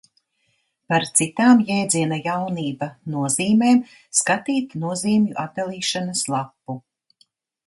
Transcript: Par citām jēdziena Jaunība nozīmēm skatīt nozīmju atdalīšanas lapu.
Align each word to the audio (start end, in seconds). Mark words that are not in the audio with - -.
Par 0.93 1.03
citām 1.17 1.59
jēdziena 1.67 2.17
Jaunība 2.27 2.87
nozīmēm 3.17 3.83
skatīt 4.21 4.75
nozīmju 4.87 5.39
atdalīšanas 5.45 6.27
lapu. 6.37 6.81